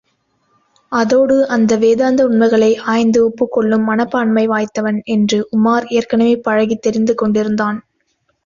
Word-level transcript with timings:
அதோடு 0.91 1.47
அந்த 1.47 1.75
வேதாந்த 1.77 2.21
உண்மைகளை 2.25 2.77
ஆய்ந்து 2.85 3.19
ஒப்புக்கொள்ளும் 3.23 3.85
மனப்பான்மை 3.85 4.47
வாய்ந்தவன் 4.47 4.99
என்று 5.07 5.39
உமார் 5.51 5.87
ஏற்கெனவே 5.91 6.35
பழகித் 6.39 6.81
தெரிந்து 6.81 7.15
கொண்டிருந்தான். 7.15 7.79